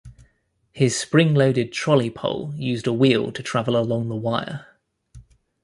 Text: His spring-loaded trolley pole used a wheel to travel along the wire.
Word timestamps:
His 0.71 0.97
spring-loaded 0.97 1.71
trolley 1.71 2.09
pole 2.09 2.55
used 2.55 2.87
a 2.87 2.91
wheel 2.91 3.31
to 3.31 3.43
travel 3.43 3.77
along 3.77 4.09
the 4.09 4.15
wire. 4.15 4.65